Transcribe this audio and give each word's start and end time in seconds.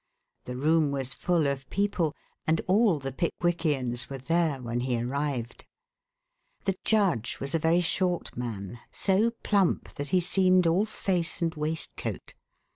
The 0.45 0.57
room 0.57 0.89
was 0.89 1.13
full 1.13 1.45
of 1.45 1.69
people, 1.69 2.15
and 2.47 2.59
all 2.65 2.97
the 2.97 3.11
Pickwickians 3.11 4.09
were 4.09 4.17
there 4.17 4.59
when 4.59 4.79
he 4.79 4.99
arrived. 4.99 5.63
The 6.63 6.73
Judge 6.83 7.39
was 7.39 7.53
a 7.53 7.59
very 7.59 7.81
short 7.81 8.35
man, 8.35 8.79
so 8.91 9.29
plump 9.43 9.89
that 9.93 10.09
he 10.09 10.19
seemed 10.19 10.65
all 10.65 10.85
face 10.85 11.39
and 11.39 11.53
waistcoat. 11.53 12.33